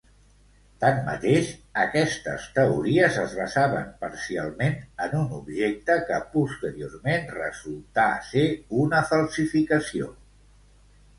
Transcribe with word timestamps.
Tanmateix, 0.83 1.49
aquestes 1.81 2.47
teories 2.55 3.19
es 3.23 3.35
basaven 3.41 3.91
parcialment 4.05 4.79
en 5.07 5.13
un 5.19 5.37
objecte 5.41 5.97
que 6.09 6.19
posteriorment 6.37 7.29
resultà 7.39 8.07
ser 8.31 8.47
una 8.85 9.03
falsificació. 9.11 10.09